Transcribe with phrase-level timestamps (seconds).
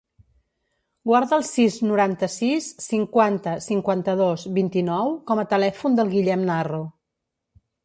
[1.09, 6.83] Guarda el sis, noranta-sis, cinquanta, cinquanta-dos, vint-i-nou com a telèfon del Guillem Narro.